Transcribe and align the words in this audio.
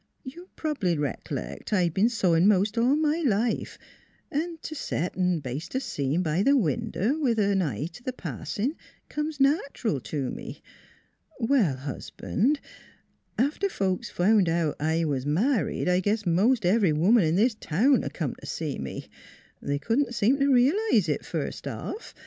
You 0.23 0.49
probly 0.55 0.97
reclect 0.97 1.71
I 1.73 1.87
been 1.89 2.09
sewing 2.09 2.47
most 2.47 2.75
all 2.75 2.95
my 2.95 3.19
life 3.23 3.77
& 4.21 4.61
to 4.63 4.73
set 4.75 5.15
and 5.15 5.43
baste 5.43 5.75
a 5.75 5.79
seam 5.79 6.23
by 6.23 6.41
the 6.41 6.57
window, 6.57 7.19
with 7.19 7.37
an 7.37 7.61
eye 7.61 7.85
to 7.93 8.01
the 8.01 8.11
passing, 8.11 8.73
comes 9.09 9.39
natural 9.39 9.99
to 9.99 10.31
me. 10.31 10.63
Well, 11.39 11.77
Husband, 11.77 12.59
after 13.37 13.69
folks 13.69 14.09
found 14.09 14.49
out 14.49 14.75
I 14.79 15.05
was 15.05 15.27
married 15.27 15.87
I 15.87 15.99
guess 15.99 16.25
most 16.25 16.65
every 16.65 16.93
woman 16.93 17.23
in 17.23 17.35
this 17.35 17.53
town 17.53 18.01
come 18.09 18.33
to 18.41 18.47
see 18.47 18.79
me. 18.79 19.07
They 19.61 19.77
could 19.77 19.99
not 19.99 20.15
seem 20.15 20.39
to 20.39 20.51
realize 20.51 21.09
it, 21.09 21.23
first 21.23 21.67
off. 21.67 22.15